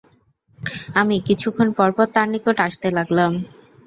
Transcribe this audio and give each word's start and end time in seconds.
আমি 0.95 1.15
কিছুক্ষণ 1.27 1.67
পর 1.77 1.89
পর 1.97 2.07
তার 2.15 2.27
নিকট 2.33 2.57
আসতে 2.67 2.87
লাগলাম। 2.97 3.31